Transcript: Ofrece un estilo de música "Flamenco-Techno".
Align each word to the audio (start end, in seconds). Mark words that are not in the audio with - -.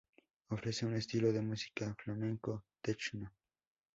Ofrece 0.49 0.87
un 0.87 0.95
estilo 0.95 1.31
de 1.31 1.41
música 1.43 1.93
"Flamenco-Techno". 1.95 3.31